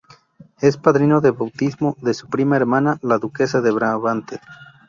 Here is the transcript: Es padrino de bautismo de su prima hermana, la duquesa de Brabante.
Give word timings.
Es 0.61 0.77
padrino 0.77 1.21
de 1.21 1.29
bautismo 1.29 1.95
de 2.01 2.15
su 2.15 2.27
prima 2.27 2.55
hermana, 2.55 2.97
la 3.03 3.19
duquesa 3.19 3.61
de 3.61 3.69
Brabante. 3.69 4.39